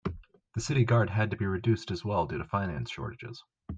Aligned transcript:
The 0.55 0.61
city 0.61 0.83
guard 0.83 1.11
had 1.11 1.29
to 1.29 1.37
be 1.37 1.45
reduced 1.45 1.91
as 1.91 2.03
well 2.03 2.25
due 2.25 2.39
to 2.39 2.43
finance 2.43 2.89
shortages. 2.89 3.43